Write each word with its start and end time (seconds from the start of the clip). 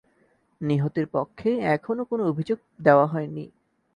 নিহতের 0.61 1.07
পক্ষে 1.07 1.49
এখনো 1.67 2.01
কোনো 2.03 2.23
অভিযোগ 2.25 2.59
দেওয়া 2.79 3.05
হয়নি। 3.07 3.45